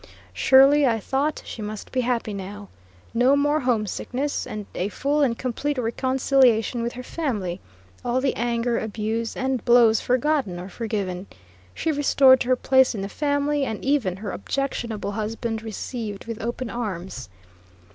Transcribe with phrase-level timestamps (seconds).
[0.33, 2.69] Surely, I thought, she must be happy now.
[3.13, 7.61] No more homesickness, and a full and complete reconciliation with her family;
[8.03, 11.27] all the anger, abuse, and blows forgotten or forgiven;
[11.75, 16.41] she restored to her place in the family; and even her objectionable husband received with
[16.41, 17.29] open arms.